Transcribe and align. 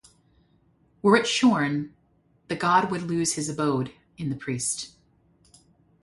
Were 1.03 1.15
it 1.15 1.27
shorn, 1.27 1.93
the 2.47 2.55
god 2.55 2.89
would 2.89 3.03
lose 3.03 3.33
his 3.33 3.49
abode 3.49 3.93
in 4.17 4.29
the 4.31 4.35
priest. 4.35 4.95